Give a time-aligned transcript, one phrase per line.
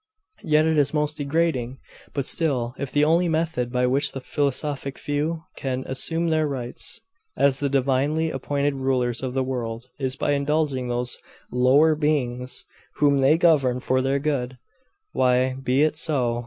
[0.43, 1.77] Yet it is most degrading!
[2.15, 6.99] But still, if the only method by which the philosophic few can assume their rights,
[7.37, 11.19] as the divinely appointed rulers of the world, is by indulging those
[11.51, 14.57] lower beings whom they govern for their good
[15.11, 16.39] why, be it so.